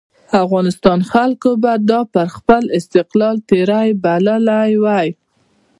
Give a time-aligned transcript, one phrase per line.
[0.43, 5.07] افغانستان خلکو به دا پر خپل استقلال تېری بللی وای.